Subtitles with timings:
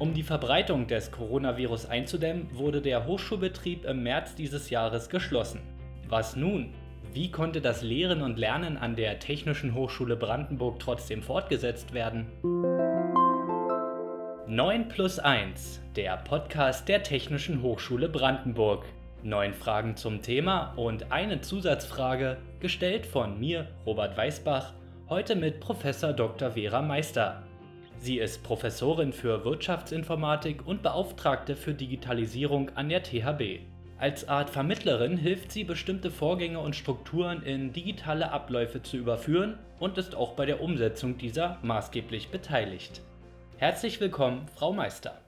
[0.00, 5.60] Um die Verbreitung des Coronavirus einzudämmen, wurde der Hochschulbetrieb im März dieses Jahres geschlossen.
[6.08, 6.72] Was nun?
[7.12, 12.28] Wie konnte das Lehren und Lernen an der Technischen Hochschule Brandenburg trotzdem fortgesetzt werden?
[14.46, 18.86] 9 plus 1, der Podcast der Technischen Hochschule Brandenburg.
[19.22, 24.72] Neun Fragen zum Thema und eine Zusatzfrage, gestellt von mir, Robert Weißbach,
[25.10, 26.52] heute mit Professor Dr.
[26.52, 27.42] Vera Meister.
[28.02, 33.60] Sie ist Professorin für Wirtschaftsinformatik und Beauftragte für Digitalisierung an der THB.
[33.98, 39.98] Als Art Vermittlerin hilft sie, bestimmte Vorgänge und Strukturen in digitale Abläufe zu überführen und
[39.98, 43.02] ist auch bei der Umsetzung dieser maßgeblich beteiligt.
[43.58, 45.20] Herzlich willkommen, Frau Meister.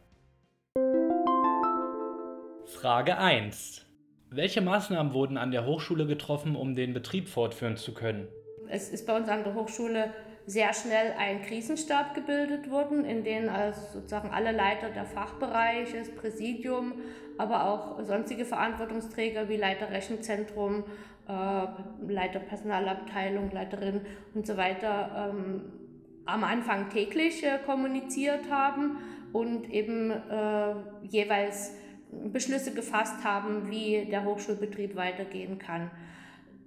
[2.64, 3.84] Frage 1.
[4.30, 8.28] Welche Maßnahmen wurden an der Hochschule getroffen, um den Betrieb fortführen zu können?
[8.70, 10.14] Es ist bei uns an der Hochschule
[10.46, 16.11] sehr schnell ein Krisenstab gebildet worden, in dem also sozusagen alle Leiter der Fachbereiche, das
[16.11, 16.94] Präsidium,
[17.39, 20.84] aber auch sonstige Verantwortungsträger wie Leiter Rechenzentrum,
[21.28, 24.00] äh, Leiter Personalabteilung, Leiterin
[24.34, 25.62] und so weiter ähm,
[26.25, 28.98] am Anfang täglich äh, kommuniziert haben
[29.33, 31.74] und eben äh, jeweils
[32.11, 35.91] Beschlüsse gefasst haben, wie der Hochschulbetrieb weitergehen kann.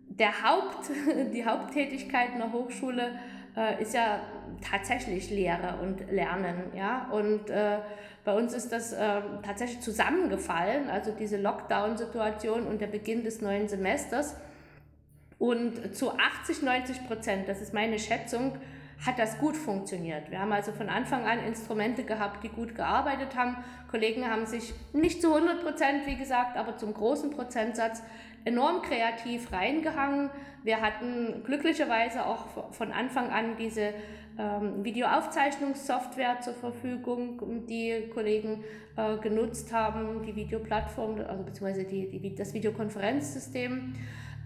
[0.08, 0.90] Der Haupt,
[1.34, 3.20] die Haupttätigkeit einer Hochschule
[3.56, 4.20] äh, ist ja
[4.62, 6.72] tatsächlich Lehre und Lernen.
[6.76, 7.10] Ja?
[7.12, 7.80] Und äh,
[8.24, 13.68] bei uns ist das äh, tatsächlich zusammengefallen, also diese Lockdown-Situation und der Beginn des neuen
[13.68, 14.36] Semesters.
[15.38, 18.58] Und zu 80, 90 Prozent, das ist meine Schätzung,
[19.06, 20.32] hat das gut funktioniert.
[20.32, 23.58] Wir haben also von Anfang an Instrumente gehabt, die gut gearbeitet haben.
[23.90, 28.02] Kollegen haben sich nicht zu 100 Prozent, wie gesagt, aber zum großen Prozentsatz
[28.46, 30.30] enorm kreativ reingehangen.
[30.64, 33.94] Wir hatten glücklicherweise auch von Anfang an diese
[34.38, 38.64] ähm, Videoaufzeichnungssoftware zur Verfügung, die Kollegen
[38.96, 43.96] äh, genutzt haben, die Videoplattform, also beziehungsweise die, die, das Videokonferenzsystem.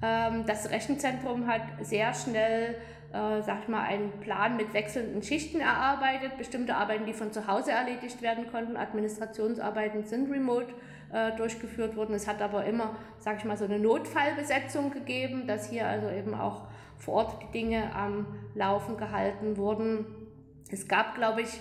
[0.02, 2.76] Ähm, das Rechenzentrum hat sehr schnell
[3.12, 6.38] äh, sag ich mal, einen Plan mit wechselnden Schichten erarbeitet.
[6.38, 10.68] Bestimmte Arbeiten, die von zu Hause erledigt werden konnten, Administrationsarbeiten sind remote
[11.12, 12.14] äh, durchgeführt worden.
[12.14, 16.36] Es hat aber immer, sag ich mal, so eine Notfallbesetzung gegeben, dass hier also eben
[16.36, 20.06] auch vor Ort die Dinge am Laufen gehalten wurden.
[20.72, 21.60] Es gab, glaube ich,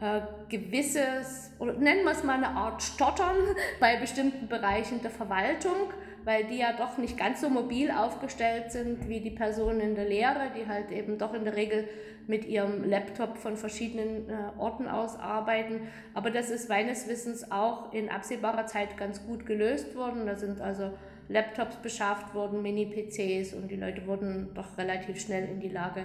[0.00, 3.36] äh, gewisses, oder nennen wir es mal eine Art Stottern
[3.80, 5.92] bei bestimmten Bereichen der Verwaltung
[6.28, 10.04] weil die ja doch nicht ganz so mobil aufgestellt sind wie die Personen in der
[10.04, 11.88] Lehre, die halt eben doch in der Regel
[12.26, 15.88] mit ihrem Laptop von verschiedenen äh, Orten aus arbeiten.
[16.12, 20.26] Aber das ist meines Wissens auch in absehbarer Zeit ganz gut gelöst worden.
[20.26, 20.90] Da sind also
[21.30, 26.04] Laptops beschafft worden, Mini-PCs und die Leute wurden doch relativ schnell in die Lage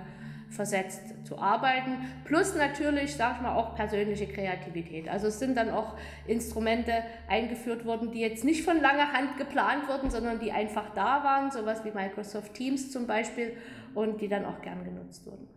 [0.54, 1.98] versetzt zu arbeiten.
[2.26, 5.10] Plus natürlich, sag ich mal, auch persönliche Kreativität.
[5.10, 5.96] Also es sind dann auch
[6.28, 6.94] Instrumente
[7.28, 11.52] eingeführt worden, die jetzt nicht von langer Hand geplant wurden, sondern die einfach da waren,
[11.52, 13.54] sowas wie Microsoft Teams zum Beispiel
[13.96, 15.48] und die dann auch gern genutzt wurden.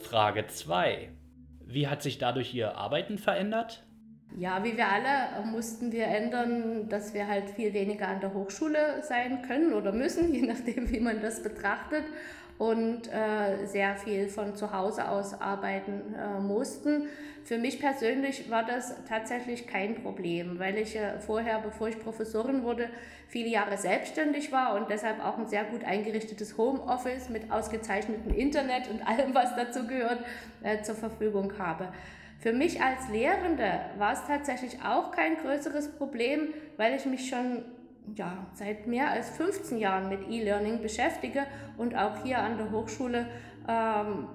[0.00, 1.10] Frage 2.
[1.66, 3.84] Wie hat sich dadurch Ihr Arbeiten verändert?
[4.36, 9.02] Ja, wie wir alle mussten wir ändern, dass wir halt viel weniger an der Hochschule
[9.02, 12.04] sein können oder müssen, je nachdem, wie man das betrachtet
[12.58, 17.08] und äh, sehr viel von zu Hause aus arbeiten äh, mussten.
[17.44, 22.64] Für mich persönlich war das tatsächlich kein Problem, weil ich äh, vorher, bevor ich Professorin
[22.64, 22.90] wurde,
[23.28, 28.88] viele Jahre selbstständig war und deshalb auch ein sehr gut eingerichtetes Homeoffice mit ausgezeichnetem Internet
[28.90, 30.24] und allem, was dazu gehört,
[30.62, 31.92] äh, zur Verfügung habe.
[32.40, 37.64] Für mich als Lehrende war es tatsächlich auch kein größeres Problem, weil ich mich schon
[38.14, 41.44] ja, seit mehr als 15 Jahren mit E-Learning beschäftige
[41.76, 43.26] und auch hier an der Hochschule
[43.68, 44.28] ähm,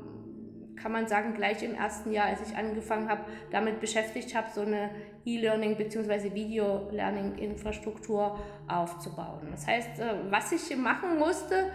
[0.76, 4.60] kann man sagen, gleich im ersten Jahr, als ich angefangen habe, damit beschäftigt habe, so
[4.62, 4.90] eine
[5.26, 6.34] E-Learning bzw.
[6.34, 8.38] Video-Learning-Infrastruktur
[8.68, 9.48] aufzubauen.
[9.52, 11.72] Das heißt, äh, was ich machen musste,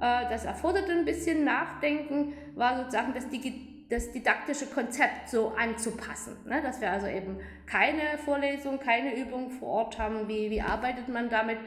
[0.00, 6.36] äh, das erforderte ein bisschen Nachdenken, war sozusagen das Digital das didaktische Konzept so anzupassen.
[6.46, 6.60] Ne?
[6.62, 11.30] Dass wir also eben keine Vorlesung, keine Übung vor Ort haben, wie, wie arbeitet man
[11.30, 11.58] damit.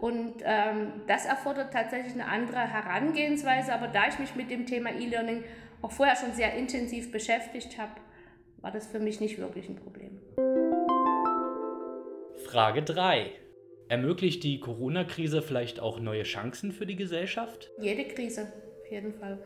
[0.00, 3.72] Und ähm, das erfordert tatsächlich eine andere Herangehensweise.
[3.72, 5.44] Aber da ich mich mit dem Thema E-Learning
[5.82, 7.92] auch vorher schon sehr intensiv beschäftigt habe,
[8.58, 10.18] war das für mich nicht wirklich ein Problem.
[12.46, 13.32] Frage 3.
[13.88, 17.70] Ermöglicht die Corona-Krise vielleicht auch neue Chancen für die Gesellschaft?
[17.80, 19.38] Jede Krise, auf jeden Fall.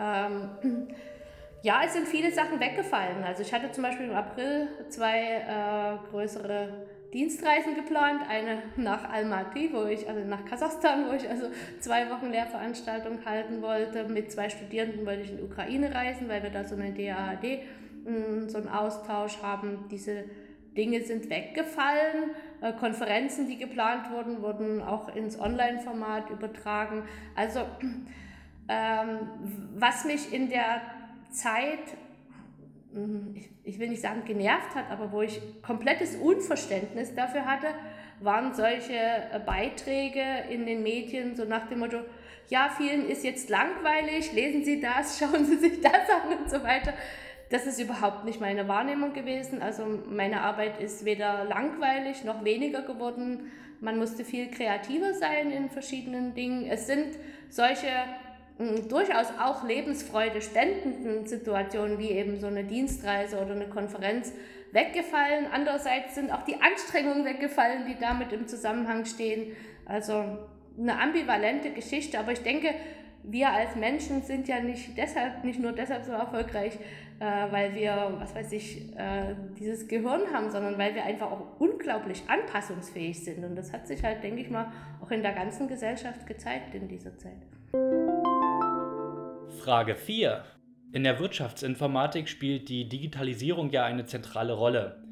[0.00, 0.88] Ähm,
[1.64, 3.24] ja, es sind viele Sachen weggefallen.
[3.24, 6.68] Also ich hatte zum Beispiel im April zwei äh, größere
[7.14, 8.20] Dienstreisen geplant.
[8.28, 11.46] Eine nach Almaty, wo ich, also nach Kasachstan, wo ich also
[11.80, 14.04] zwei Wochen Lehrveranstaltung halten wollte.
[14.04, 17.60] Mit zwei Studierenden wollte ich in die Ukraine reisen, weil wir da so eine DAAD
[18.48, 19.86] so einen Austausch haben.
[19.90, 20.24] Diese
[20.76, 22.32] Dinge sind weggefallen.
[22.60, 27.04] Äh, Konferenzen, die geplant wurden, wurden auch ins Online-Format übertragen.
[27.34, 27.60] Also
[28.68, 29.18] ähm,
[29.76, 30.82] was mich in der
[31.34, 31.80] Zeit,
[32.92, 33.34] hm,
[33.64, 37.66] ich will nicht sagen genervt hat, aber wo ich komplettes Unverständnis dafür hatte,
[38.20, 41.98] waren solche äh, Beiträge in den Medien, so nach dem Motto,
[42.48, 46.62] ja, vielen ist jetzt langweilig, lesen Sie das, schauen Sie sich das an und so
[46.62, 46.94] weiter.
[47.50, 49.62] Das ist überhaupt nicht meine Wahrnehmung gewesen.
[49.62, 53.52] Also meine Arbeit ist weder langweilig noch weniger geworden.
[53.80, 56.66] Man musste viel kreativer sein in verschiedenen Dingen.
[56.66, 57.18] Es sind
[57.50, 57.88] solche
[58.88, 64.32] durchaus auch Lebensfreude spendenden Situationen wie eben so eine Dienstreise oder eine Konferenz
[64.70, 65.46] weggefallen.
[65.52, 69.52] Andererseits sind auch die Anstrengungen weggefallen, die damit im Zusammenhang stehen.
[69.86, 70.24] Also
[70.78, 72.74] eine ambivalente Geschichte, aber ich denke,
[73.24, 76.78] wir als Menschen sind ja nicht deshalb, nicht nur deshalb so erfolgreich,
[77.20, 81.58] äh, weil wir, was weiß ich, äh, dieses Gehirn haben, sondern weil wir einfach auch
[81.58, 83.44] unglaublich anpassungsfähig sind.
[83.44, 84.70] Und das hat sich halt, denke ich mal,
[85.02, 87.32] auch in der ganzen Gesellschaft gezeigt in dieser Zeit.
[89.64, 90.44] Frage 4.
[90.92, 95.02] In der Wirtschaftsinformatik spielt die Digitalisierung ja eine zentrale Rolle.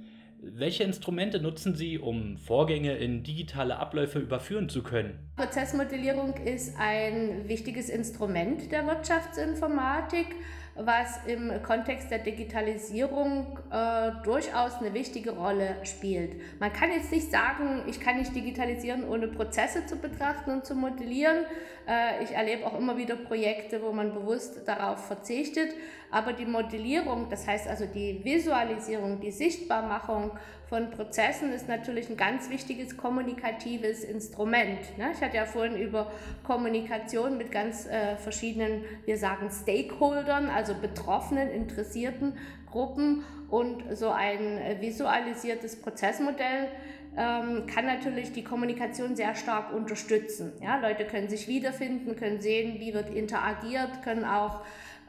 [0.42, 5.32] Welche Instrumente nutzen Sie, um Vorgänge in digitale Abläufe überführen zu können?
[5.36, 10.26] Prozessmodellierung ist ein wichtiges Instrument der Wirtschaftsinformatik
[10.74, 16.60] was im Kontext der Digitalisierung äh, durchaus eine wichtige Rolle spielt.
[16.60, 20.74] Man kann jetzt nicht sagen, ich kann nicht digitalisieren, ohne Prozesse zu betrachten und zu
[20.74, 21.44] modellieren.
[21.86, 25.74] Äh, ich erlebe auch immer wieder Projekte, wo man bewusst darauf verzichtet.
[26.12, 30.30] Aber die Modellierung, das heißt also die Visualisierung, die Sichtbarmachung
[30.68, 34.98] von Prozessen ist natürlich ein ganz wichtiges kommunikatives Instrument.
[34.98, 35.10] Ne?
[35.14, 36.12] Ich hatte ja vorhin über
[36.44, 42.34] Kommunikation mit ganz äh, verschiedenen, wir sagen Stakeholdern, also betroffenen, interessierten
[42.70, 46.68] Gruppen und so ein äh, visualisiertes Prozessmodell
[47.16, 50.52] ähm, kann natürlich die Kommunikation sehr stark unterstützen.
[50.62, 50.76] Ja?
[50.76, 54.60] Leute können sich wiederfinden, können sehen, wie wird interagiert, können auch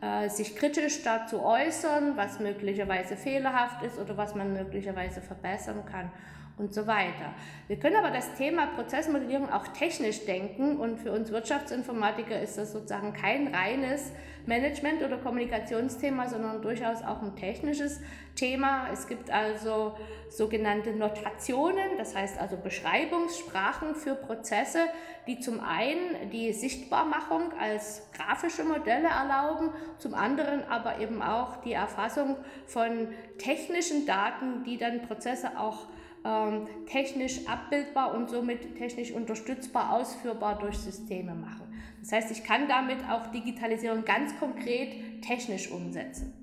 [0.04, 6.12] äh, sich kritisch dazu äußern, was möglicherweise fehlerhaft ist oder was man möglicherweise verbessern kann
[6.58, 7.34] und so weiter.
[7.68, 12.74] Wir können aber das Thema Prozessmodellierung auch technisch denken und für uns Wirtschaftsinformatiker ist das
[12.74, 14.12] sozusagen kein reines
[14.46, 18.02] Management- oder Kommunikationsthema, sondern durchaus auch ein technisches
[18.36, 18.88] Thema.
[18.92, 19.96] Es gibt also
[20.30, 24.80] sogenannte Notationen, das heißt also Beschreibungssprachen für Prozesse,
[25.26, 31.74] die zum einen die Sichtbarmachung als grafische Modelle erlauben, zum anderen aber eben auch die
[31.74, 32.36] Erfassung
[32.68, 33.08] von
[33.38, 35.88] technischen Daten, die dann Prozesse auch
[36.25, 41.68] ähm, technisch abbildbar und somit technisch unterstützbar, ausführbar durch Systeme machen.
[42.02, 46.34] Das heißt, ich kann damit auch Digitalisierung ganz konkret technisch umsetzen.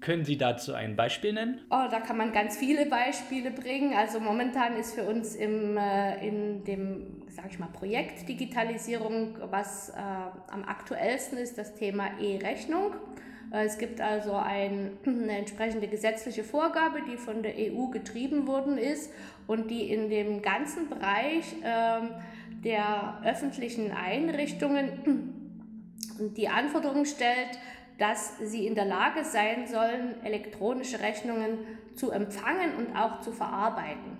[0.00, 1.60] Können Sie dazu ein Beispiel nennen?
[1.68, 3.92] Oh, da kann man ganz viele Beispiele bringen.
[3.94, 9.90] Also momentan ist für uns im, äh, in dem, sage ich mal, Projekt Digitalisierung, was
[9.90, 12.94] äh, am aktuellsten ist, das Thema E-Rechnung.
[13.52, 18.78] Äh, es gibt also ein, eine entsprechende gesetzliche Vorgabe, die von der EU getrieben worden
[18.78, 19.12] ist
[19.46, 22.00] und die in dem ganzen Bereich äh,
[22.64, 25.34] der öffentlichen Einrichtungen
[26.36, 27.58] die Anforderung stellt,
[27.98, 31.58] dass sie in der Lage sein sollen, elektronische Rechnungen
[31.94, 34.18] zu empfangen und auch zu verarbeiten.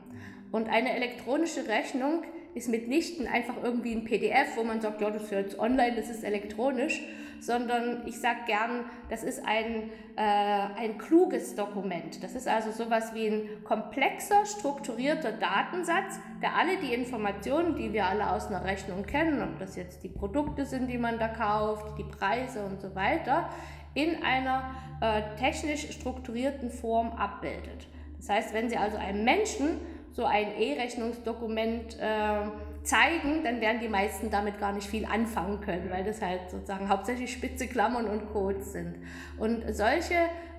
[0.53, 5.25] Und eine elektronische Rechnung ist mitnichten einfach irgendwie ein PDF, wo man sagt, ja, das
[5.25, 7.03] ist jetzt online, das ist elektronisch,
[7.41, 12.23] sondern ich sage gern, das ist ein, äh, ein kluges Dokument.
[12.23, 18.07] Das ist also sowas wie ein komplexer, strukturierter Datensatz, der alle die Informationen, die wir
[18.07, 21.99] alle aus einer Rechnung kennen, ob das jetzt die Produkte sind, die man da kauft,
[21.99, 23.49] die Preise und so weiter,
[23.95, 24.71] in einer
[25.01, 27.89] äh, technisch strukturierten Form abbildet.
[28.19, 29.81] Das heißt, wenn Sie also einem Menschen
[30.13, 32.43] so ein E-Rechnungsdokument äh,
[32.83, 36.89] zeigen, dann werden die meisten damit gar nicht viel anfangen können, weil das halt sozusagen
[36.89, 38.97] hauptsächlich spitze Klammern und Codes sind.
[39.39, 40.17] Und solche,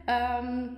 [0.07, 0.77] ähm,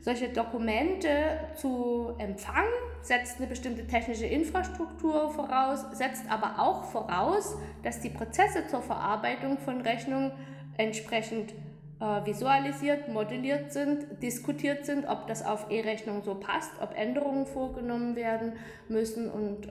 [0.00, 1.08] solche Dokumente
[1.56, 2.68] zu empfangen,
[3.02, 9.58] setzt eine bestimmte technische Infrastruktur voraus, setzt aber auch voraus, dass die Prozesse zur Verarbeitung
[9.58, 10.32] von Rechnungen
[10.76, 11.52] entsprechend
[12.00, 18.16] äh, visualisiert, modelliert sind, diskutiert sind, ob das auf E-Rechnung so passt, ob Änderungen vorgenommen
[18.16, 18.52] werden
[18.88, 19.70] müssen und äh,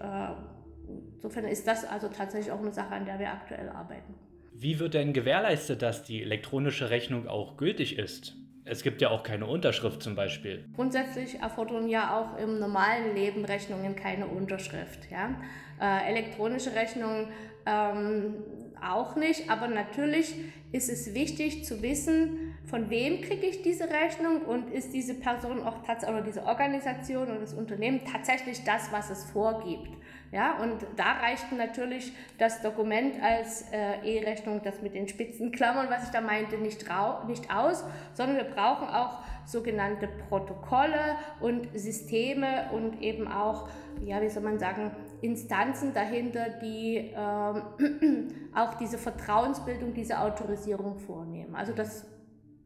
[1.16, 4.14] insofern ist das also tatsächlich auch eine Sache, an der wir aktuell arbeiten.
[4.54, 8.36] Wie wird denn gewährleistet, dass die elektronische Rechnung auch gültig ist?
[8.66, 10.66] Es gibt ja auch keine Unterschrift zum Beispiel.
[10.76, 15.10] Grundsätzlich erfordern ja auch im normalen Leben Rechnungen keine Unterschrift.
[15.10, 15.36] Ja?
[15.80, 17.28] Äh, elektronische Rechnungen
[17.66, 18.44] ähm,
[18.82, 20.36] auch nicht, aber natürlich
[20.72, 25.64] ist es wichtig zu wissen, von wem kriege ich diese Rechnung und ist diese Person
[25.64, 29.92] auch tatsächlich oder diese Organisation oder das Unternehmen tatsächlich das, was es vorgibt.
[30.32, 35.88] Ja, und da reicht natürlich das Dokument als äh, E-Rechnung, das mit den spitzen Klammern,
[35.90, 36.86] was ich da meinte, nicht,
[37.28, 43.70] nicht aus, sondern wir brauchen auch sogenannte Protokolle und Systeme und eben auch,
[44.04, 44.92] ja, wie soll man sagen,
[45.22, 51.56] Instanzen dahinter, die ähm, auch diese Vertrauensbildung, diese Autorisierung vornehmen.
[51.56, 52.06] Also das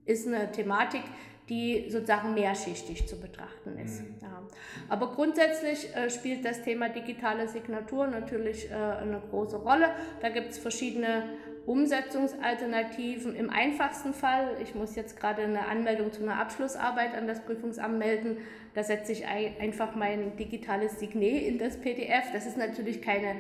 [0.05, 1.03] ist eine Thematik,
[1.51, 4.03] die sozusagen mehrschichtig zu betrachten ist.
[4.03, 4.15] Mhm.
[4.21, 4.41] Ja.
[4.87, 9.89] Aber grundsätzlich äh, spielt das Thema digitale Signatur natürlich äh, eine große Rolle.
[10.21, 11.23] Da gibt es verschiedene
[11.65, 13.35] Umsetzungsalternativen.
[13.35, 17.99] Im einfachsten Fall, ich muss jetzt gerade eine Anmeldung zu einer Abschlussarbeit an das Prüfungsamt
[17.99, 18.37] melden,
[18.73, 22.31] da setze ich einfach mein digitales Signet in das PDF.
[22.31, 23.35] Das ist natürlich keine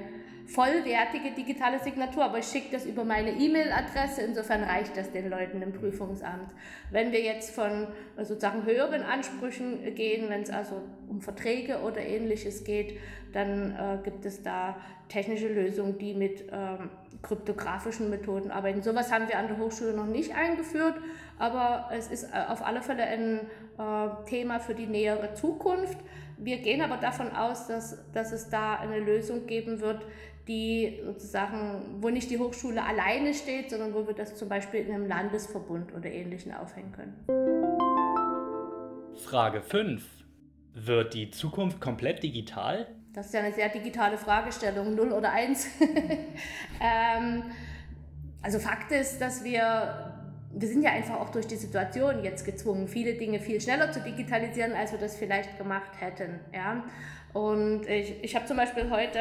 [0.47, 5.61] vollwertige digitale Signatur, aber ich schicke das über meine E-Mail-Adresse, insofern reicht das den Leuten
[5.61, 6.53] im Prüfungsamt.
[6.91, 12.01] Wenn wir jetzt von äh, sozusagen höheren Ansprüchen gehen, wenn es also um Verträge oder
[12.01, 12.99] ähnliches geht,
[13.33, 14.75] dann äh, gibt es da
[15.07, 16.89] technische Lösungen, die mit ähm,
[17.21, 18.81] kryptografischen Methoden arbeiten.
[18.81, 20.95] Sowas haben wir an der Hochschule noch nicht eingeführt,
[21.37, 23.39] aber es ist äh, auf alle Fälle ein
[23.77, 25.97] äh, Thema für die nähere Zukunft.
[26.37, 30.01] Wir gehen aber davon aus, dass, dass es da eine Lösung geben wird,
[30.47, 34.93] die sozusagen, wo nicht die Hochschule alleine steht, sondern wo wir das zum Beispiel in
[34.93, 37.15] einem Landesverbund oder ähnlichen aufhängen können.
[39.17, 40.03] Frage 5.
[40.73, 42.87] Wird die Zukunft komplett digital?
[43.13, 45.67] Das ist ja eine sehr digitale Fragestellung, 0 oder 1.
[46.81, 47.43] ähm,
[48.41, 50.13] also Fakt ist, dass wir,
[50.53, 53.99] wir sind ja einfach auch durch die Situation jetzt gezwungen, viele Dinge viel schneller zu
[53.99, 56.39] digitalisieren, als wir das vielleicht gemacht hätten.
[56.53, 56.85] Ja?
[57.33, 59.19] Und ich, ich habe zum Beispiel heute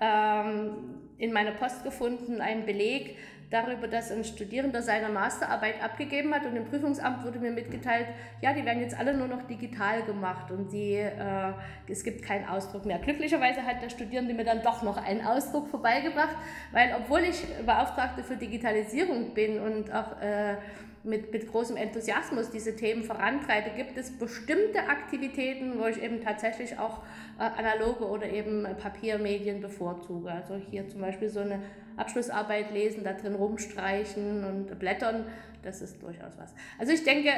[0.00, 3.16] ähm, in meiner Post gefunden einen Beleg
[3.50, 8.06] darüber, dass ein Studierender seine Masterarbeit abgegeben hat und im Prüfungsamt wurde mir mitgeteilt,
[8.40, 11.52] ja, die werden jetzt alle nur noch digital gemacht und die, äh,
[11.88, 13.00] es gibt keinen Ausdruck mehr.
[13.00, 16.36] Glücklicherweise hat der Studierende mir dann doch noch einen Ausdruck vorbeigebracht,
[16.70, 20.54] weil obwohl ich Beauftragte für Digitalisierung bin und auch äh,
[21.02, 26.78] mit, mit großem Enthusiasmus diese Themen vorantreibe, gibt es bestimmte Aktivitäten, wo ich eben tatsächlich
[26.78, 26.98] auch
[27.38, 30.30] äh, analoge oder eben Papiermedien bevorzuge.
[30.30, 31.60] Also hier zum Beispiel so eine
[31.96, 35.24] Abschlussarbeit lesen, da drin rumstreichen und blättern,
[35.62, 36.54] das ist durchaus was.
[36.78, 37.30] Also ich denke,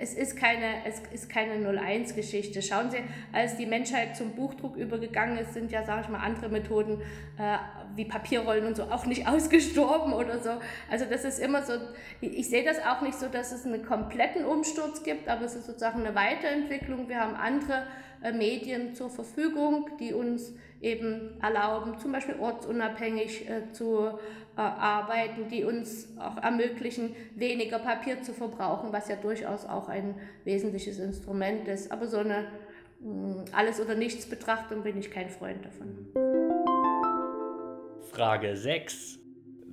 [0.00, 2.62] es ist keine, es ist keine 0-1-Geschichte.
[2.62, 2.98] Schauen Sie,
[3.32, 7.00] als die Menschheit zum Buchdruck übergegangen ist, sind ja, sage ich mal, andere Methoden
[7.38, 7.58] äh,
[7.96, 10.50] wie Papierrollen und so auch nicht ausgestorben oder so.
[10.90, 11.74] Also das ist immer so,
[12.20, 15.66] ich sehe das auch nicht so, dass es einen kompletten Umsturz gibt, aber es ist
[15.66, 17.08] sozusagen eine Weiterentwicklung.
[17.08, 17.86] Wir haben andere
[18.22, 24.18] äh, Medien zur Verfügung, die uns eben erlauben, zum Beispiel ortsunabhängig äh, zu
[24.62, 30.98] arbeiten, die uns auch ermöglichen, weniger Papier zu verbrauchen, was ja durchaus auch ein wesentliches
[30.98, 31.90] Instrument ist.
[31.90, 32.46] Aber so eine
[33.00, 36.06] mh, Alles- oder Nichts-Betrachtung bin ich kein Freund davon.
[38.12, 39.18] Frage 6.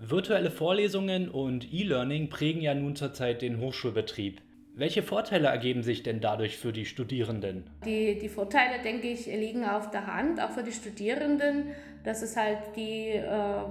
[0.04, 4.42] Virtuelle Vorlesungen und E-Learning prägen ja nun zurzeit den Hochschulbetrieb.
[4.74, 7.70] Welche Vorteile ergeben sich denn dadurch für die Studierenden?
[7.86, 11.68] Die, die Vorteile, denke ich, liegen auf der Hand, auch für die Studierenden.
[12.04, 13.64] Das ist halt die äh,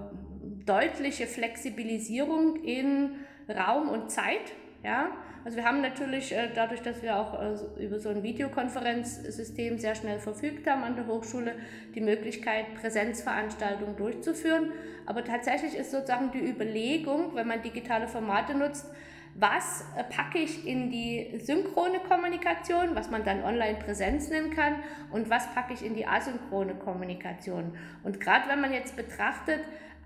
[0.71, 3.17] deutliche Flexibilisierung in
[3.49, 4.53] Raum und Zeit.
[4.85, 5.11] Ja?
[5.45, 9.97] Also wir haben natürlich äh, dadurch, dass wir auch äh, über so ein Videokonferenzsystem sehr
[9.97, 11.55] schnell verfügt haben an der Hochschule,
[11.95, 14.73] die Möglichkeit, Präsenzveranstaltungen durchzuführen.
[15.07, 18.87] Aber tatsächlich ist sozusagen die Überlegung, wenn man digitale Formate nutzt,
[19.35, 24.77] was äh, packe ich in die synchrone Kommunikation, was man dann Online-Präsenz nennen kann,
[25.11, 27.77] und was packe ich in die asynchrone Kommunikation.
[28.05, 29.61] Und gerade wenn man jetzt betrachtet,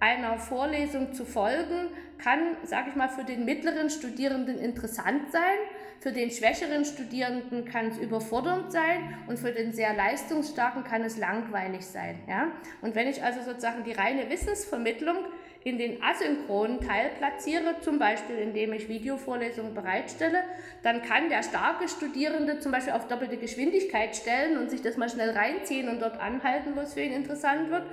[0.04, 5.56] einer Vorlesung zu folgen, kann, sage ich mal, für den mittleren Studierenden interessant sein,
[6.00, 11.16] für den schwächeren Studierenden kann es überfordernd sein und für den sehr leistungsstarken kann es
[11.16, 12.18] langweilig sein.
[12.28, 12.52] Ja?
[12.82, 15.16] Und wenn ich also sozusagen die reine Wissensvermittlung
[15.64, 20.42] in den asynchronen Teil platziere, zum Beispiel indem ich Videovorlesungen bereitstelle,
[20.82, 25.08] dann kann der starke Studierende zum Beispiel auf doppelte Geschwindigkeit stellen und sich das mal
[25.08, 27.84] schnell reinziehen und dort anhalten, wo es für ihn interessant wird.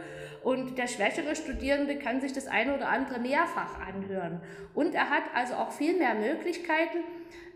[0.43, 4.41] Und der schwächere Studierende kann sich das eine oder andere mehrfach anhören.
[4.73, 6.99] Und er hat also auch viel mehr Möglichkeiten,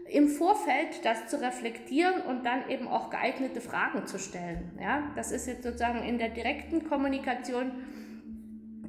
[0.08, 4.78] im Vorfeld das zu reflektieren und dann eben auch geeignete Fragen zu stellen.
[4.80, 7.72] Ja, das ist jetzt sozusagen in der direkten Kommunikation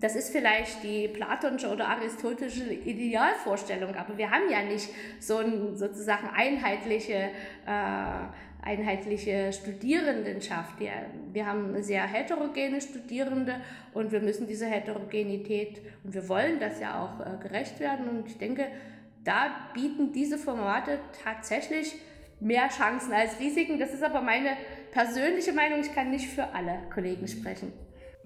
[0.00, 5.76] das ist vielleicht die platonische oder aristotelische Idealvorstellung, aber wir haben ja nicht so eine
[5.76, 7.30] sozusagen einheitliche,
[7.66, 10.78] äh, einheitliche Studierendenschaft.
[10.80, 10.90] Wir,
[11.32, 13.60] wir haben sehr heterogene Studierende
[13.94, 18.26] und wir müssen dieser Heterogenität und wir wollen das ja auch äh, gerecht werden und
[18.26, 18.66] ich denke,
[19.24, 21.96] da bieten diese Formate tatsächlich
[22.40, 23.78] mehr Chancen als Risiken.
[23.78, 24.56] Das ist aber meine
[24.90, 25.80] persönliche Meinung.
[25.80, 27.72] Ich kann nicht für alle Kollegen sprechen.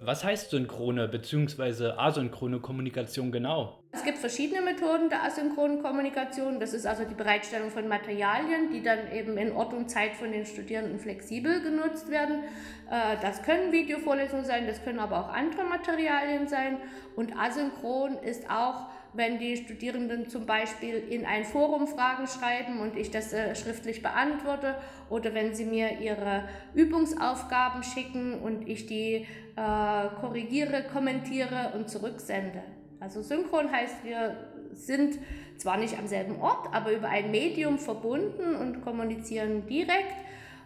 [0.03, 1.91] Was heißt synchrone bzw.
[1.99, 3.81] asynchrone Kommunikation genau?
[3.93, 6.59] Es gibt verschiedene Methoden der asynchronen Kommunikation.
[6.59, 10.33] Das ist also die Bereitstellung von Materialien, die dann eben in Ort und Zeit von
[10.33, 12.45] den Studierenden flexibel genutzt werden.
[12.91, 16.79] Äh, das können Videovorlesungen sein, das können aber auch andere Materialien sein.
[17.15, 22.97] Und asynchron ist auch wenn die Studierenden zum Beispiel in ein Forum Fragen schreiben und
[22.97, 24.77] ich das äh, schriftlich beantworte
[25.09, 29.27] oder wenn sie mir ihre Übungsaufgaben schicken und ich die
[29.57, 32.63] äh, korrigiere, kommentiere und zurücksende.
[33.01, 34.37] Also synchron heißt, wir
[34.73, 35.19] sind
[35.57, 40.15] zwar nicht am selben Ort, aber über ein Medium verbunden und kommunizieren direkt.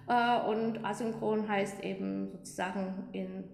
[0.09, 3.45] Äh, und asynchron heißt eben sozusagen in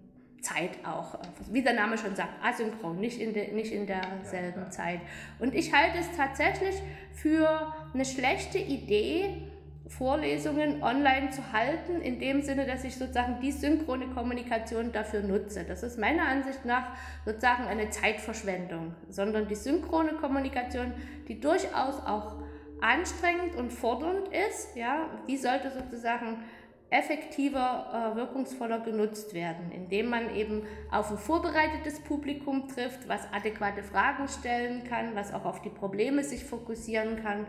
[0.41, 1.19] Zeit auch,
[1.51, 5.01] wie der Name schon sagt, asynchron, nicht in, de, nicht in derselben ja, Zeit.
[5.39, 6.77] Und ich halte es tatsächlich
[7.13, 9.51] für eine schlechte Idee,
[9.91, 15.65] Vorlesungen online zu halten, in dem Sinne, dass ich sozusagen die synchrone Kommunikation dafür nutze.
[15.65, 16.93] Das ist meiner Ansicht nach
[17.25, 20.93] sozusagen eine Zeitverschwendung, sondern die synchrone Kommunikation,
[21.27, 22.37] die durchaus auch
[22.81, 26.45] anstrengend und fordernd ist, ja, die sollte sozusagen
[26.91, 33.83] effektiver, äh, wirkungsvoller genutzt werden, indem man eben auf ein vorbereitetes Publikum trifft, was adäquate
[33.83, 37.47] Fragen stellen kann, was auch auf die Probleme sich fokussieren kann.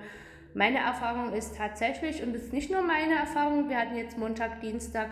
[0.53, 4.61] Meine Erfahrung ist tatsächlich, und es ist nicht nur meine Erfahrung, wir hatten jetzt Montag,
[4.61, 5.09] Dienstag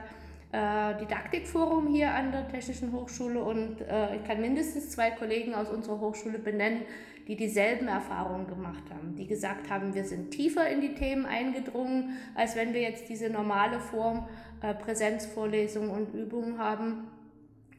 [0.51, 5.69] äh, Didaktikforum hier an der Technischen Hochschule und äh, ich kann mindestens zwei Kollegen aus
[5.69, 6.81] unserer Hochschule benennen,
[7.29, 12.17] die dieselben Erfahrungen gemacht haben, die gesagt haben, wir sind tiefer in die Themen eingedrungen,
[12.33, 14.27] als wenn wir jetzt diese normale Form
[14.63, 17.07] äh, Präsenzvorlesungen und Übungen haben.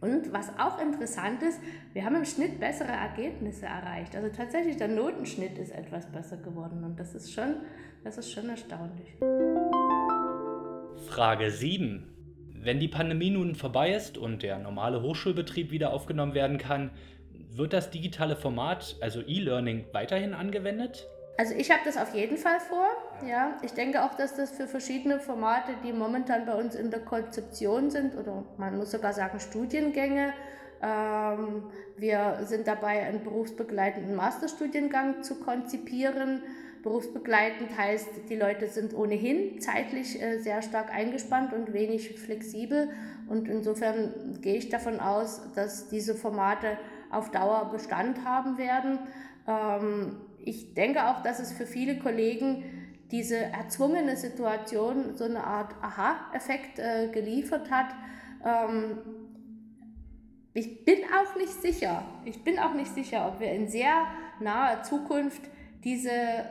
[0.01, 1.59] Und was auch interessant ist,
[1.93, 4.15] wir haben im Schnitt bessere Ergebnisse erreicht.
[4.15, 7.57] Also tatsächlich der Notenschnitt ist etwas besser geworden und das ist schon,
[8.05, 9.17] das ist schon erstaunlich.
[11.09, 12.07] Frage 7.
[12.55, 16.93] Wenn die Pandemie nun vorbei ist und der normale Hochschulbetrieb wieder aufgenommen werden kann,
[17.53, 21.07] wird das digitale Format, also E-Learning, weiterhin angewendet?
[21.37, 22.87] Also ich habe das auf jeden Fall vor.
[23.27, 27.01] Ja, ich denke auch, dass das für verschiedene Formate, die momentan bei uns in der
[27.01, 30.35] Konzeption sind, oder man muss sogar sagen Studiengänge,
[30.83, 31.65] ähm,
[31.97, 36.43] wir sind dabei, einen berufsbegleitenden Masterstudiengang zu konzipieren.
[36.83, 42.91] Berufsbegleitend heißt, die Leute sind ohnehin zeitlich äh, sehr stark eingespannt und wenig flexibel.
[43.29, 46.79] Und insofern gehe ich davon aus, dass diese Formate
[47.11, 48.99] auf Dauer Bestand haben werden.
[49.47, 52.65] Ähm, ich denke auch, dass es für viele Kollegen
[53.11, 57.89] diese erzwungene Situation so eine Art Aha-Effekt äh, geliefert hat.
[58.45, 58.99] Ähm,
[60.55, 64.07] ich bin auch nicht sicher, ich bin auch nicht sicher, ob wir in sehr
[64.41, 65.43] naher Zukunft
[65.85, 66.11] diese,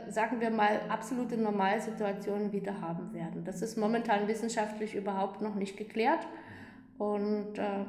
[0.09, 3.43] sagen wir mal, absolute Normalsituation wieder haben werden.
[3.43, 6.27] Das ist momentan wissenschaftlich überhaupt noch nicht geklärt.
[6.97, 7.85] Und äh,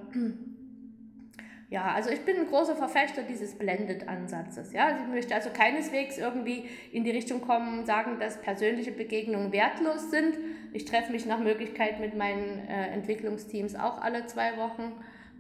[1.71, 4.73] ja, also ich bin ein großer Verfechter dieses Blended-Ansatzes.
[4.73, 4.87] Ja?
[4.87, 10.11] Also ich möchte also keineswegs irgendwie in die Richtung kommen, sagen, dass persönliche Begegnungen wertlos
[10.11, 10.37] sind.
[10.73, 14.93] Ich treffe mich nach Möglichkeit mit meinen äh, Entwicklungsteams auch alle zwei Wochen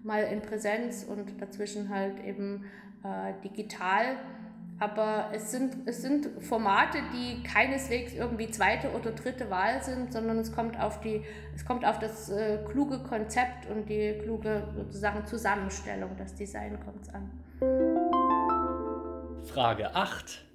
[0.04, 2.64] mal in Präsenz und dazwischen halt eben
[3.02, 4.16] äh, digital.
[4.80, 10.38] Aber es sind, es sind Formate, die keineswegs irgendwie zweite oder dritte Wahl sind, sondern
[10.38, 11.22] es kommt auf, die,
[11.54, 17.14] es kommt auf das äh, kluge Konzept und die kluge sozusagen Zusammenstellung, das Design kommt
[17.14, 17.30] an.
[19.44, 20.46] Frage 8.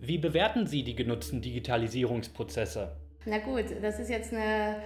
[0.00, 2.98] Wie bewerten Sie die genutzten Digitalisierungsprozesse?
[3.24, 4.76] Na gut, das ist jetzt eine,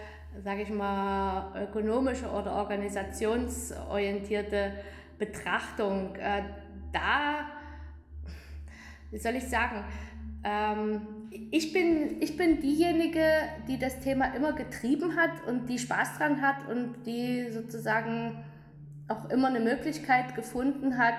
[0.45, 4.71] sage ich mal, ökonomische oder organisationsorientierte
[5.19, 6.15] Betrachtung.
[6.15, 6.45] Äh,
[6.93, 7.49] da
[9.15, 9.85] wie soll ich sagen,
[10.43, 11.01] ähm,
[11.53, 13.25] ich, bin, ich bin diejenige,
[13.69, 18.45] die das Thema immer getrieben hat und die Spaß dran hat und die sozusagen
[19.07, 21.15] auch immer eine Möglichkeit gefunden hat,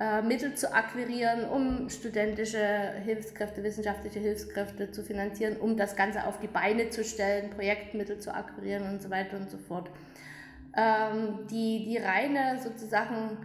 [0.00, 6.40] äh, Mittel zu akquirieren, um studentische Hilfskräfte, wissenschaftliche Hilfskräfte zu finanzieren, um das Ganze auf
[6.40, 9.90] die Beine zu stellen, Projektmittel zu akquirieren und so weiter und so fort.
[10.74, 13.36] Ähm, die, die reine sozusagen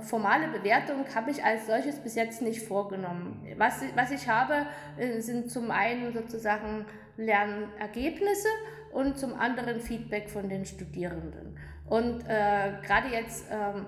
[0.00, 3.46] formale Bewertung habe ich als solches bis jetzt nicht vorgenommen.
[3.56, 4.66] Was, was ich habe,
[4.98, 6.84] äh, sind zum einen sozusagen
[7.16, 8.48] Lernergebnisse
[8.92, 11.58] und zum anderen Feedback von den Studierenden.
[11.86, 13.86] Und äh, gerade jetzt, ähm,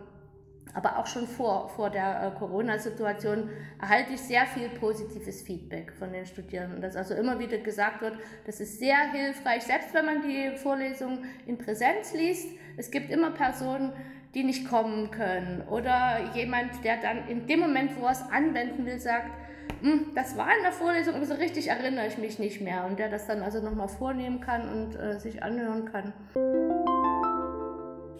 [0.72, 6.12] aber auch schon vor, vor der äh, Corona-Situation, erhalte ich sehr viel positives Feedback von
[6.12, 6.80] den Studierenden.
[6.80, 11.18] Dass also immer wieder gesagt wird, das ist sehr hilfreich, selbst wenn man die Vorlesung
[11.46, 12.48] in Präsenz liest.
[12.76, 13.92] Es gibt immer Personen,
[14.34, 15.62] die nicht kommen können.
[15.68, 19.30] Oder jemand, der dann in dem Moment, wo er es anwenden will, sagt,
[19.82, 22.84] hm, das war in der Vorlesung, aber so richtig erinnere ich mich nicht mehr.
[22.84, 26.12] Und der das dann also nochmal vornehmen kann und äh, sich anhören kann.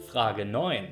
[0.09, 0.89] Frage 9.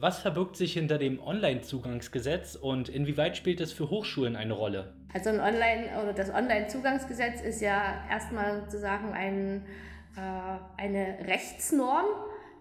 [0.00, 4.94] Was verbirgt sich hinter dem Online-Zugangsgesetz und inwieweit spielt es für Hochschulen eine Rolle?
[5.12, 9.66] Also ein Online- oder das Online-Zugangsgesetz ist ja erstmal sozusagen ein,
[10.16, 12.06] äh, eine Rechtsnorm,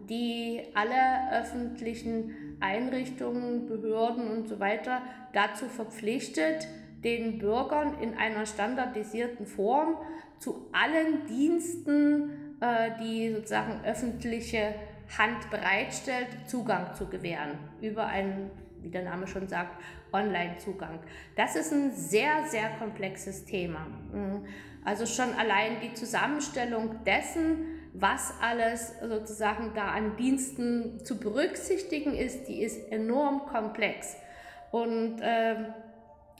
[0.10, 5.02] die alle öffentlichen Einrichtungen, Behörden und so weiter
[5.34, 6.68] dazu verpflichtet,
[7.04, 9.98] den Bürgern in einer standardisierten Form
[10.40, 14.74] zu allen Diensten, äh, die sozusagen öffentliche
[15.18, 19.82] Hand bereitstellt, Zugang zu gewähren über einen, wie der Name schon sagt,
[20.12, 21.00] Online-Zugang.
[21.36, 23.88] Das ist ein sehr, sehr komplexes Thema.
[24.12, 24.46] Mhm.
[24.84, 32.48] Also schon allein die Zusammenstellung dessen, was alles sozusagen da an Diensten zu berücksichtigen ist,
[32.48, 34.16] die ist enorm komplex.
[34.72, 35.56] Und äh,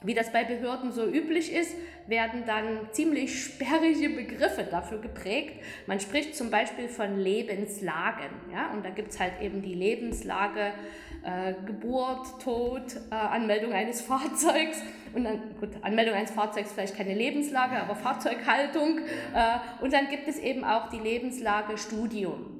[0.02, 1.74] wie das bei Behörden so üblich ist,
[2.06, 5.60] werden dann ziemlich sperrige Begriffe dafür geprägt.
[5.86, 8.30] Man spricht zum Beispiel von Lebenslagen.
[8.52, 8.70] Ja?
[8.72, 10.72] Und da gibt es halt eben die Lebenslage
[11.24, 14.80] äh, Geburt, Tod, äh, Anmeldung eines Fahrzeugs.
[15.14, 18.98] Und dann, gut, Anmeldung eines Fahrzeugs vielleicht keine Lebenslage, aber Fahrzeughaltung.
[19.34, 22.58] Äh, und dann gibt es eben auch die Lebenslage Studium.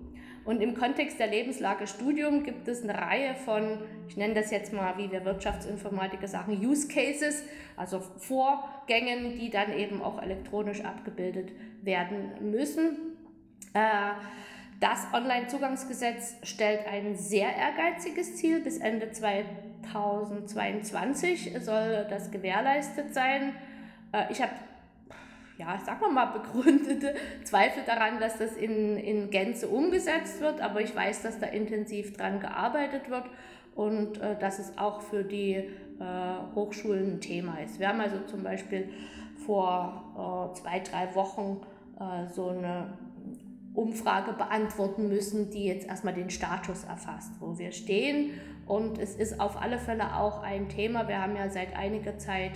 [0.48, 4.72] Und im Kontext der Lebenslage Studium gibt es eine Reihe von, ich nenne das jetzt
[4.72, 7.44] mal, wie wir Wirtschaftsinformatiker sagen, Use Cases,
[7.76, 12.96] also Vorgängen, die dann eben auch elektronisch abgebildet werden müssen.
[13.74, 14.12] Äh,
[14.80, 18.60] das Onlinezugangsgesetz stellt ein sehr ehrgeiziges Ziel.
[18.60, 19.10] Bis Ende
[19.92, 23.54] 2022 soll das gewährleistet sein.
[24.12, 24.52] Äh, ich habe
[25.58, 30.80] ja, sagen wir mal, begründete Zweifel daran, dass das in, in Gänze umgesetzt wird, aber
[30.80, 33.24] ich weiß, dass da intensiv dran gearbeitet wird
[33.74, 35.68] und äh, dass es auch für die äh,
[36.54, 37.78] Hochschulen ein Thema ist.
[37.78, 38.88] Wir haben also zum Beispiel
[39.44, 41.60] vor äh, zwei, drei Wochen
[41.98, 42.92] äh, so eine
[43.74, 48.32] Umfrage beantworten müssen, die jetzt erstmal den Status erfasst, wo wir stehen.
[48.68, 51.08] Und es ist auf alle Fälle auch ein Thema.
[51.08, 52.52] Wir haben ja seit einiger Zeit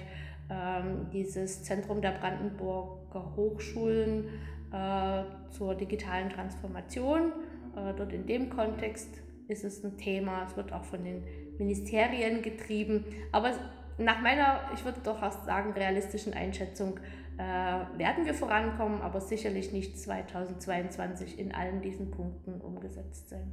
[0.50, 4.26] ähm, dieses Zentrum der Brandenburger Hochschulen
[4.72, 7.32] äh, zur digitalen Transformation.
[7.74, 10.44] Äh, dort in dem Kontext ist es ein Thema.
[10.46, 11.24] Es wird auch von den
[11.58, 13.06] Ministerien getrieben.
[13.32, 13.52] Aber
[13.96, 17.00] nach meiner, ich würde doch fast sagen, realistischen Einschätzung
[17.38, 23.52] äh, werden wir vorankommen, aber sicherlich nicht 2022 in allen diesen Punkten umgesetzt sein.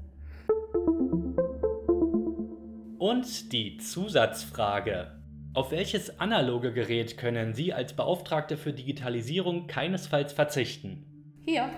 [3.00, 5.08] Und die Zusatzfrage.
[5.54, 11.06] Auf welches analoge Gerät können Sie als Beauftragte für Digitalisierung keinesfalls verzichten?
[11.46, 11.70] Hier.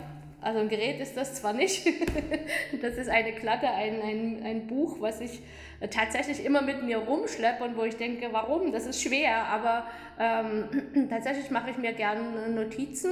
[0.42, 1.86] Also ein Gerät ist das zwar nicht,
[2.82, 5.44] das ist eine Klatte, ein, ein, ein Buch, was ich
[5.92, 8.72] tatsächlich immer mit mir rumschleppe und wo ich denke, warum?
[8.72, 9.86] Das ist schwer, aber
[10.20, 13.12] ähm, tatsächlich mache ich mir gerne Notizen,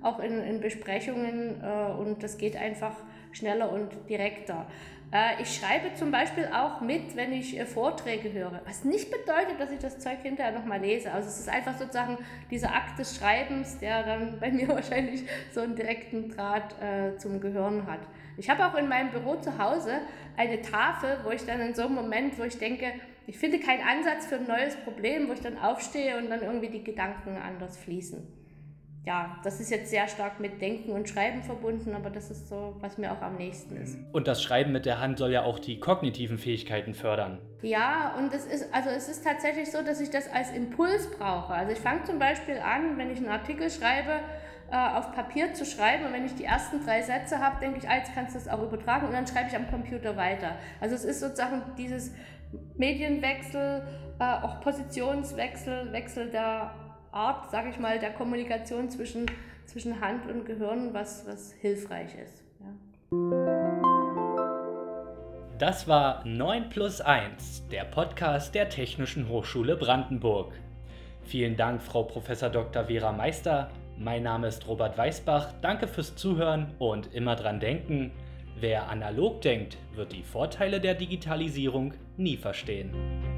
[0.00, 2.94] auch in, in Besprechungen äh, und das geht einfach
[3.32, 4.66] schneller und direkter.
[5.10, 9.58] Äh, ich schreibe zum Beispiel auch mit, wenn ich äh, Vorträge höre, was nicht bedeutet,
[9.58, 11.12] dass ich das Zeug hinterher nochmal lese.
[11.12, 12.18] Also es ist einfach sozusagen
[12.50, 17.40] dieser Akt des Schreibens, der dann bei mir wahrscheinlich so einen direkten Draht äh, zum
[17.40, 18.00] Gehirn hat.
[18.36, 20.00] Ich habe auch in meinem Büro zu Hause
[20.36, 22.92] eine Tafel, wo ich dann in so einem Moment, wo ich denke,
[23.26, 26.68] ich finde keinen Ansatz für ein neues Problem, wo ich dann aufstehe und dann irgendwie
[26.68, 28.37] die Gedanken anders fließen
[29.08, 32.76] ja, das ist jetzt sehr stark mit Denken und Schreiben verbunden, aber das ist so,
[32.80, 33.96] was mir auch am nächsten ist.
[34.12, 37.38] Und das Schreiben mit der Hand soll ja auch die kognitiven Fähigkeiten fördern.
[37.62, 41.54] Ja, und es ist, also es ist tatsächlich so, dass ich das als Impuls brauche.
[41.54, 44.20] Also ich fange zum Beispiel an, wenn ich einen Artikel schreibe,
[44.70, 47.88] äh, auf Papier zu schreiben und wenn ich die ersten drei Sätze habe, denke ich,
[47.88, 50.56] ah, jetzt kannst du das auch übertragen und dann schreibe ich am Computer weiter.
[50.82, 52.12] Also es ist sozusagen dieses
[52.76, 53.84] Medienwechsel,
[54.20, 56.72] äh, auch Positionswechsel, Wechsel der
[57.18, 59.26] Art, sage ich mal, der Kommunikation zwischen,
[59.66, 62.44] zwischen Hand und Gehirn, was, was hilfreich ist.
[62.60, 62.68] Ja.
[65.58, 70.52] Das war 9 plus 1, der Podcast der Technischen Hochschule Brandenburg.
[71.24, 72.28] Vielen Dank, Frau Prof.
[72.52, 72.84] Dr.
[72.84, 73.68] Vera Meister.
[73.98, 75.54] Mein Name ist Robert Weißbach.
[75.60, 78.12] Danke fürs Zuhören und immer dran denken,
[78.60, 83.37] wer analog denkt, wird die Vorteile der Digitalisierung nie verstehen.